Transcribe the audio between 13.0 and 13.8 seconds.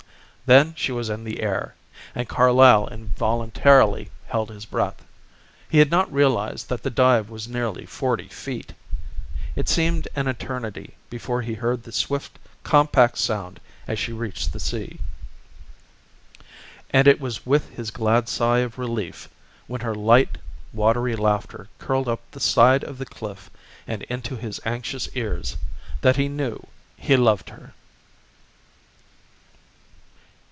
sound